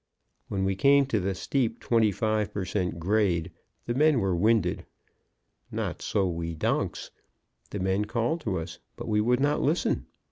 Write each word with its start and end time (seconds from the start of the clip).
When 0.47 0.63
we 0.63 0.75
came 0.75 1.05
to 1.05 1.19
the 1.19 1.35
steep 1.35 1.79
25 1.79 2.51
per 2.51 2.65
cent. 2.65 2.97
grade 2.97 3.51
the 3.85 3.93
men 3.93 4.19
were 4.19 4.35
winded; 4.35 4.83
not 5.69 6.01
so 6.01 6.27
we 6.27 6.55
donks. 6.55 7.11
The 7.69 7.79
men 7.79 8.05
called 8.05 8.41
to 8.41 8.57
us, 8.57 8.79
but 8.95 9.07
we 9.07 9.21
would 9.21 9.39
not 9.39 9.61
listen. 9.61 10.07